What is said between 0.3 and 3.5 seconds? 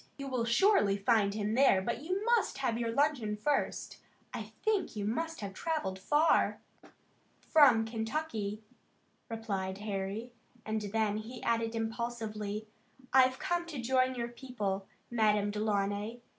surely find him there, but you must have your luncheon